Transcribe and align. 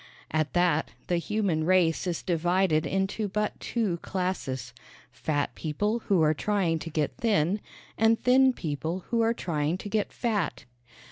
At 0.31 0.53
that, 0.53 0.89
the 1.05 1.17
human 1.17 1.63
race 1.63 2.07
is 2.07 2.23
divided 2.23 2.87
into 2.87 3.27
but 3.27 3.59
two 3.59 3.97
classes 3.97 4.73
fat 5.11 5.53
people 5.53 5.99
who 6.07 6.23
are 6.23 6.33
trying 6.33 6.79
to 6.79 6.89
get 6.89 7.17
thin 7.17 7.61
and 7.99 8.19
thin 8.19 8.51
people 8.51 9.01
who 9.11 9.21
are 9.21 9.35
trying 9.35 9.77
to 9.77 9.89
get 9.89 10.11
fat. 10.11 10.65